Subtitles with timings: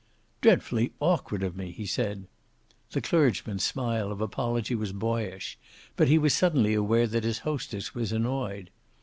[0.41, 2.25] "Dreadfully awkward of me!" he said.
[2.89, 5.59] The clergyman's smile of apology was boyish,
[5.95, 8.71] but he was suddenly aware that his hostess was annoyed.